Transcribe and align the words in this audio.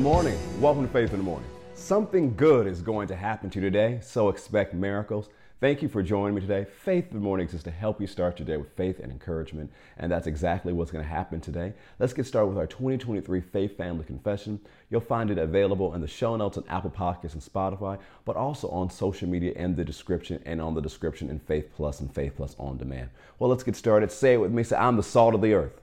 Good 0.00 0.04
morning. 0.04 0.38
Welcome 0.62 0.86
to 0.86 0.90
Faith 0.90 1.12
in 1.12 1.18
the 1.18 1.24
Morning. 1.24 1.50
Something 1.74 2.34
good 2.34 2.66
is 2.66 2.80
going 2.80 3.06
to 3.08 3.14
happen 3.14 3.50
to 3.50 3.58
you 3.58 3.66
today, 3.66 3.98
so 4.02 4.30
expect 4.30 4.72
miracles. 4.72 5.28
Thank 5.60 5.82
you 5.82 5.90
for 5.90 6.02
joining 6.02 6.34
me 6.34 6.40
today. 6.40 6.64
Faith 6.64 7.08
in 7.10 7.18
the 7.18 7.22
Morning 7.22 7.46
is 7.46 7.62
to 7.62 7.70
help 7.70 8.00
you 8.00 8.06
start 8.06 8.38
your 8.38 8.46
day 8.46 8.56
with 8.56 8.74
faith 8.78 8.98
and 8.98 9.12
encouragement, 9.12 9.70
and 9.98 10.10
that's 10.10 10.26
exactly 10.26 10.72
what's 10.72 10.90
going 10.90 11.04
to 11.04 11.10
happen 11.10 11.38
today. 11.38 11.74
Let's 11.98 12.14
get 12.14 12.24
started 12.24 12.46
with 12.46 12.56
our 12.56 12.66
2023 12.66 13.42
Faith 13.42 13.76
Family 13.76 14.06
Confession. 14.06 14.58
You'll 14.88 15.02
find 15.02 15.30
it 15.30 15.36
available 15.36 15.94
in 15.94 16.00
the 16.00 16.08
show 16.08 16.34
notes 16.34 16.56
on 16.56 16.64
Apple 16.70 16.90
Podcasts 16.90 17.34
and 17.34 17.42
Spotify, 17.42 17.98
but 18.24 18.36
also 18.36 18.70
on 18.70 18.88
social 18.88 19.28
media 19.28 19.52
in 19.52 19.76
the 19.76 19.84
description 19.84 20.42
and 20.46 20.62
on 20.62 20.72
the 20.72 20.80
description 20.80 21.28
in 21.28 21.38
Faith 21.38 21.68
Plus 21.76 22.00
and 22.00 22.10
Faith 22.10 22.36
Plus 22.38 22.56
On 22.58 22.78
Demand. 22.78 23.10
Well, 23.38 23.50
let's 23.50 23.64
get 23.64 23.76
started. 23.76 24.10
Say 24.10 24.32
it 24.32 24.40
with 24.40 24.50
me. 24.50 24.62
Say, 24.62 24.76
I'm 24.76 24.96
the 24.96 25.02
salt 25.02 25.34
of 25.34 25.42
the 25.42 25.52
earth. 25.52 25.78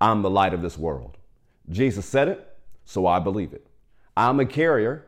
I'm 0.00 0.22
the 0.22 0.30
light 0.30 0.54
of 0.54 0.62
this 0.62 0.78
world. 0.78 1.16
Jesus 1.68 2.06
said 2.06 2.28
it, 2.28 2.51
so 2.84 3.06
I 3.06 3.18
believe 3.18 3.52
it. 3.52 3.66
I'm 4.16 4.40
a 4.40 4.46
carrier 4.46 5.06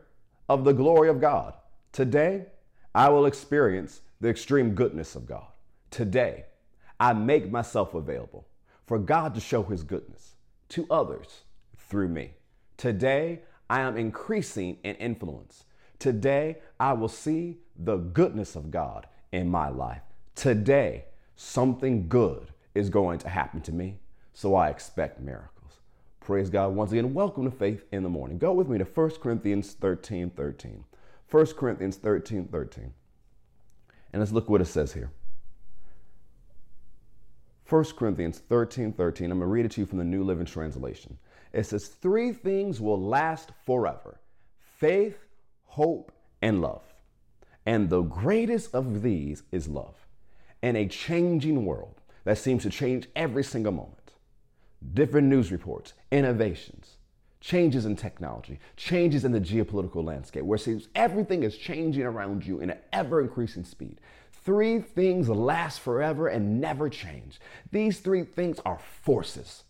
of 0.49 0.65
the 0.65 0.73
glory 0.73 1.09
of 1.09 1.21
God. 1.21 1.55
Today, 1.93 2.47
I 2.95 3.09
will 3.09 3.27
experience 3.27 4.01
the 4.21 4.29
extreme 4.29 4.75
goodness 4.75 5.17
of 5.17 5.27
God. 5.27 5.47
Today, 5.91 6.47
I 6.99 7.13
make 7.13 7.51
myself 7.51 7.95
available 7.95 8.47
for 8.87 8.99
God 8.99 9.35
to 9.35 9.41
show 9.41 9.63
his 9.63 9.83
goodness 9.83 10.37
to 10.71 10.87
others 10.91 11.43
through 11.77 12.09
me. 12.09 12.33
Today, 12.77 13.41
I 13.69 13.81
am 13.81 13.97
increasing 13.97 14.79
in 14.85 14.95
influence. 14.97 15.65
Today, 15.99 16.59
I 16.79 16.93
will 16.93 17.09
see 17.09 17.59
the 17.77 17.97
goodness 17.97 18.57
of 18.57 18.71
God 18.71 19.07
in 19.33 19.49
my 19.49 19.69
life. 19.69 20.03
Today, 20.35 21.05
something 21.37 22.09
good 22.09 22.49
is 22.75 22.91
going 22.91 23.19
to 23.21 23.29
happen 23.29 23.61
to 23.63 23.73
me 23.73 23.99
so 24.33 24.55
I 24.55 24.69
expect 24.69 25.21
miracles. 25.21 25.64
Praise 26.25 26.49
God. 26.49 26.75
Once 26.75 26.91
again, 26.91 27.13
welcome 27.13 27.45
to 27.45 27.51
Faith 27.51 27.85
in 27.93 28.03
the 28.03 28.09
Morning. 28.09 28.39
Go 28.39 28.55
with 28.55 28.67
me 28.67 28.79
to 28.79 28.85
1 28.85 29.11
Corinthians 29.21 29.75
13 29.75 30.31
13. 30.31 30.83
1 31.31 31.47
Corinthians 31.49 31.97
13 31.99 32.47
13. 32.47 32.95
And 34.11 34.21
let's 34.21 34.33
look 34.33 34.49
what 34.49 34.63
it 34.63 34.67
says 34.67 34.95
here. 34.95 35.11
1 37.69 37.85
Corinthians 37.99 38.39
13 38.39 38.95
13. 38.95 39.31
I'm 39.31 39.39
going 39.39 39.47
to 39.47 39.53
read 39.53 39.67
it 39.67 39.73
to 39.73 39.83
you 39.83 39.87
from 39.87 39.99
the 39.99 40.05
New 40.05 40.25
Living 40.25 40.47
Translation. 40.47 41.19
It 41.53 41.67
says, 41.67 41.89
Three 41.89 42.33
things 42.33 42.81
will 42.81 42.99
last 42.99 43.53
forever 43.67 44.19
faith, 44.79 45.27
hope, 45.67 46.11
and 46.41 46.63
love. 46.63 46.85
And 47.67 47.91
the 47.91 48.01
greatest 48.01 48.75
of 48.75 49.03
these 49.03 49.43
is 49.53 49.69
love. 49.69 50.07
In 50.63 50.75
a 50.75 50.89
changing 50.89 51.67
world 51.67 52.01
that 52.25 52.39
seems 52.39 52.63
to 52.63 52.71
change 52.71 53.09
every 53.15 53.45
single 53.45 53.73
moment 53.73 54.04
different 54.93 55.29
news 55.29 55.51
reports, 55.51 55.95
innovations, 56.11 56.97
changes 57.41 57.85
in 57.87 57.97
technology, 57.97 58.59
changes 58.77 59.25
in 59.25 59.33
the 59.33 59.41
geopolitical 59.41 60.05
landscape, 60.05 60.45
where 60.45 60.57
it 60.57 60.61
seems 60.61 60.89
everything 60.95 61.43
is 61.43 61.57
changing 61.57 62.03
around 62.03 62.45
you 62.45 62.61
in 62.61 62.71
an 62.71 62.79
ever 62.93 63.21
increasing 63.21 63.65
speed. 63.65 64.01
Three 64.45 64.81
things 64.81 65.29
last 65.29 65.81
forever 65.81 66.29
and 66.29 66.61
never 66.61 66.89
change. 66.89 67.41
These 67.71 68.01
three 68.01 68.25
things 68.25 68.61
are 68.65 68.79
forces 69.03 69.65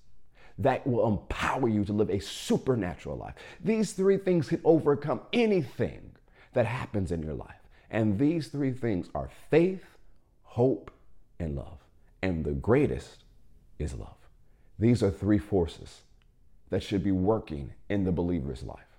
that 0.58 0.86
will 0.86 1.06
empower 1.06 1.68
you 1.68 1.84
to 1.84 1.92
live 1.92 2.10
a 2.10 2.20
supernatural 2.20 3.16
life. 3.16 3.34
These 3.62 3.92
three 3.92 4.18
things 4.18 4.48
can 4.48 4.60
overcome 4.64 5.20
anything 5.32 6.12
that 6.52 6.66
happens 6.66 7.12
in 7.12 7.22
your 7.22 7.34
life. 7.34 7.60
And 7.90 8.18
these 8.18 8.48
three 8.48 8.72
things 8.72 9.08
are 9.14 9.30
faith, 9.50 9.84
hope, 10.42 10.90
and 11.38 11.56
love. 11.56 11.78
And 12.22 12.44
the 12.44 12.52
greatest 12.52 13.24
is 13.78 13.94
love. 13.94 14.23
These 14.78 15.02
are 15.02 15.10
three 15.10 15.38
forces 15.38 16.02
that 16.70 16.82
should 16.82 17.04
be 17.04 17.12
working 17.12 17.72
in 17.88 18.04
the 18.04 18.12
believer's 18.12 18.62
life. 18.62 18.98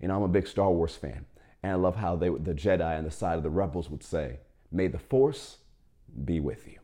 And 0.00 0.12
I'm 0.12 0.22
a 0.22 0.28
big 0.28 0.46
Star 0.46 0.70
Wars 0.70 0.94
fan, 0.94 1.24
and 1.62 1.72
I 1.72 1.74
love 1.76 1.96
how 1.96 2.16
they, 2.16 2.28
the 2.28 2.54
Jedi 2.54 2.98
on 2.98 3.04
the 3.04 3.10
side 3.10 3.36
of 3.36 3.42
the 3.42 3.50
rebels 3.50 3.88
would 3.88 4.02
say, 4.02 4.40
May 4.70 4.88
the 4.88 4.98
force 4.98 5.58
be 6.24 6.40
with 6.40 6.66
you. 6.66 6.78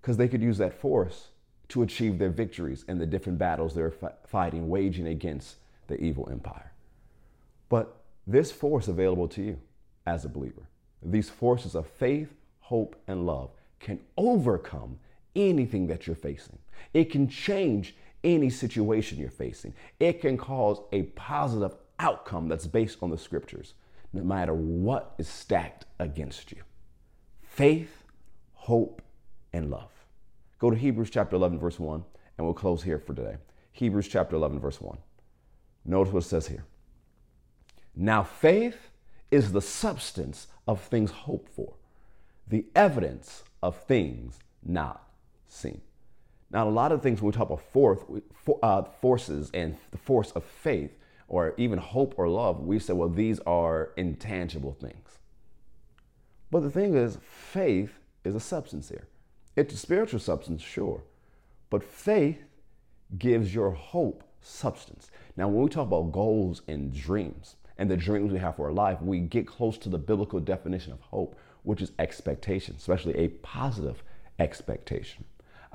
Because 0.00 0.16
they 0.16 0.28
could 0.28 0.42
use 0.42 0.58
that 0.58 0.78
force 0.78 1.28
to 1.68 1.82
achieve 1.82 2.18
their 2.18 2.30
victories 2.30 2.84
in 2.86 2.98
the 2.98 3.06
different 3.06 3.38
battles 3.38 3.74
they're 3.74 3.94
fighting, 4.26 4.68
waging 4.68 5.08
against 5.08 5.56
the 5.88 6.00
evil 6.00 6.28
empire. 6.30 6.72
But 7.68 7.96
this 8.26 8.52
force 8.52 8.88
available 8.88 9.28
to 9.28 9.42
you 9.42 9.58
as 10.06 10.24
a 10.24 10.28
believer, 10.28 10.68
these 11.02 11.28
forces 11.28 11.74
of 11.74 11.86
faith, 11.86 12.32
hope, 12.60 13.00
and 13.08 13.26
love 13.26 13.50
can 13.80 14.00
overcome 14.16 14.98
anything 15.36 15.86
that 15.86 16.06
you're 16.06 16.16
facing. 16.16 16.58
It 16.92 17.12
can 17.12 17.28
change 17.28 17.94
any 18.24 18.50
situation 18.50 19.18
you're 19.18 19.30
facing. 19.30 19.74
It 20.00 20.20
can 20.20 20.36
cause 20.36 20.80
a 20.92 21.02
positive 21.02 21.76
outcome 21.98 22.48
that's 22.48 22.66
based 22.66 22.98
on 23.02 23.10
the 23.10 23.18
scriptures, 23.18 23.74
no 24.12 24.24
matter 24.24 24.54
what 24.54 25.14
is 25.18 25.28
stacked 25.28 25.84
against 25.98 26.50
you. 26.50 26.62
Faith, 27.42 28.04
hope, 28.54 29.02
and 29.52 29.70
love. 29.70 29.90
Go 30.58 30.70
to 30.70 30.76
Hebrews 30.76 31.10
chapter 31.10 31.36
11, 31.36 31.58
verse 31.58 31.78
1, 31.78 32.02
and 32.36 32.46
we'll 32.46 32.54
close 32.54 32.82
here 32.82 32.98
for 32.98 33.14
today. 33.14 33.36
Hebrews 33.72 34.08
chapter 34.08 34.36
11, 34.36 34.58
verse 34.58 34.80
1. 34.80 34.98
Notice 35.84 36.12
what 36.12 36.24
it 36.24 36.26
says 36.26 36.48
here. 36.48 36.64
Now, 37.94 38.22
faith 38.22 38.90
is 39.30 39.52
the 39.52 39.62
substance 39.62 40.48
of 40.66 40.80
things 40.80 41.10
hoped 41.10 41.48
for, 41.54 41.74
the 42.48 42.66
evidence 42.74 43.44
of 43.62 43.76
things 43.84 44.38
not 44.64 45.05
seen. 45.48 45.80
Now, 46.50 46.68
a 46.68 46.70
lot 46.70 46.92
of 46.92 47.02
things 47.02 47.20
when 47.20 47.32
we 47.32 47.36
talk 47.36 47.48
about 47.48 47.62
forth, 47.72 48.04
uh, 48.62 48.82
forces 48.82 49.50
and 49.52 49.76
the 49.90 49.98
force 49.98 50.30
of 50.32 50.44
faith, 50.44 50.96
or 51.28 51.54
even 51.56 51.78
hope 51.78 52.14
or 52.18 52.28
love, 52.28 52.60
we 52.60 52.78
say, 52.78 52.92
well, 52.92 53.08
these 53.08 53.40
are 53.40 53.90
intangible 53.96 54.72
things. 54.72 55.18
But 56.50 56.60
the 56.60 56.70
thing 56.70 56.94
is, 56.94 57.18
faith 57.22 57.98
is 58.24 58.34
a 58.34 58.40
substance 58.40 58.88
here. 58.88 59.08
It's 59.56 59.74
a 59.74 59.76
spiritual 59.76 60.20
substance, 60.20 60.62
sure, 60.62 61.02
but 61.70 61.82
faith 61.82 62.44
gives 63.18 63.54
your 63.54 63.70
hope 63.70 64.22
substance. 64.40 65.10
Now, 65.36 65.48
when 65.48 65.64
we 65.64 65.68
talk 65.68 65.88
about 65.88 66.12
goals 66.12 66.62
and 66.68 66.92
dreams 66.92 67.56
and 67.78 67.90
the 67.90 67.96
dreams 67.96 68.32
we 68.32 68.38
have 68.38 68.56
for 68.56 68.66
our 68.66 68.72
life, 68.72 69.02
we 69.02 69.20
get 69.20 69.46
close 69.46 69.76
to 69.78 69.88
the 69.88 69.98
biblical 69.98 70.38
definition 70.38 70.92
of 70.92 71.00
hope, 71.00 71.36
which 71.64 71.82
is 71.82 71.92
expectation, 71.98 72.76
especially 72.78 73.16
a 73.16 73.28
positive 73.28 74.02
expectation. 74.38 75.24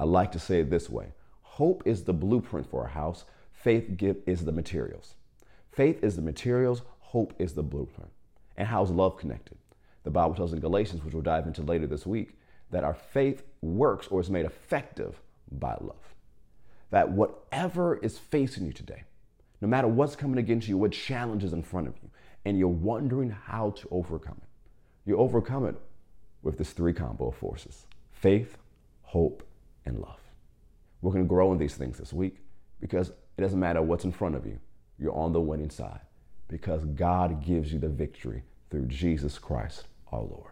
I 0.01 0.03
like 0.03 0.31
to 0.31 0.39
say 0.39 0.61
it 0.61 0.71
this 0.71 0.89
way 0.89 1.13
Hope 1.43 1.83
is 1.85 2.03
the 2.03 2.13
blueprint 2.13 2.67
for 2.67 2.85
a 2.85 2.89
house, 2.89 3.23
faith 3.53 4.01
is 4.25 4.43
the 4.43 4.51
materials. 4.51 5.13
Faith 5.71 6.03
is 6.03 6.15
the 6.15 6.23
materials, 6.23 6.81
hope 6.99 7.33
is 7.37 7.53
the 7.53 7.61
blueprint. 7.61 8.09
And 8.57 8.67
how's 8.67 8.89
love 8.89 9.15
connected? 9.17 9.57
The 10.03 10.09
Bible 10.09 10.33
tells 10.33 10.53
in 10.53 10.59
Galatians, 10.59 11.03
which 11.03 11.13
we'll 11.13 11.21
dive 11.21 11.45
into 11.45 11.61
later 11.61 11.85
this 11.85 12.07
week, 12.07 12.35
that 12.71 12.83
our 12.83 12.95
faith 12.95 13.43
works 13.61 14.07
or 14.07 14.19
is 14.19 14.29
made 14.29 14.45
effective 14.45 15.21
by 15.51 15.77
love. 15.79 16.15
That 16.89 17.11
whatever 17.11 17.97
is 17.97 18.17
facing 18.17 18.65
you 18.65 18.73
today, 18.73 19.03
no 19.61 19.67
matter 19.67 19.87
what's 19.87 20.15
coming 20.15 20.39
against 20.39 20.67
you, 20.67 20.77
what 20.79 20.93
challenge 20.93 21.43
is 21.43 21.53
in 21.53 21.61
front 21.61 21.87
of 21.87 21.93
you, 22.01 22.09
and 22.43 22.57
you're 22.57 22.67
wondering 22.67 23.29
how 23.29 23.69
to 23.77 23.87
overcome 23.91 24.41
it, 24.41 24.49
you 25.05 25.17
overcome 25.17 25.67
it 25.67 25.75
with 26.41 26.57
this 26.57 26.71
three 26.71 26.93
combo 26.93 27.27
of 27.27 27.35
forces 27.35 27.85
faith, 28.11 28.57
hope, 29.03 29.43
and 29.85 29.99
love. 29.99 30.19
We're 31.01 31.11
going 31.11 31.25
to 31.25 31.29
grow 31.29 31.51
in 31.51 31.57
these 31.57 31.75
things 31.75 31.97
this 31.97 32.13
week 32.13 32.37
because 32.79 33.09
it 33.09 33.41
doesn't 33.41 33.59
matter 33.59 33.81
what's 33.81 34.05
in 34.05 34.11
front 34.11 34.35
of 34.35 34.45
you, 34.45 34.59
you're 34.99 35.15
on 35.15 35.33
the 35.33 35.41
winning 35.41 35.69
side 35.69 36.01
because 36.47 36.83
God 36.85 37.43
gives 37.43 37.71
you 37.71 37.79
the 37.79 37.89
victory 37.89 38.43
through 38.69 38.85
Jesus 38.85 39.39
Christ 39.39 39.85
our 40.11 40.21
Lord. 40.21 40.51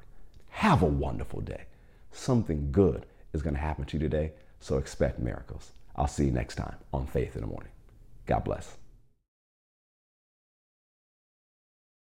Have 0.50 0.82
a 0.82 0.88
wonderful 0.88 1.42
day. 1.42 1.66
Something 2.12 2.72
good 2.72 3.06
is 3.34 3.42
going 3.42 3.54
to 3.54 3.62
happen 3.62 3.86
to 3.86 3.98
you 3.98 4.00
today, 4.00 4.32
so 4.60 4.78
expect 4.78 5.20
miracles. 5.20 5.72
I'll 5.96 6.08
see 6.08 6.26
you 6.26 6.32
next 6.32 6.56
time 6.56 6.76
on 6.94 7.06
Faith 7.06 7.36
in 7.36 7.42
the 7.42 7.48
Morning. 7.48 7.72
God 8.26 8.44
bless. 8.44 8.78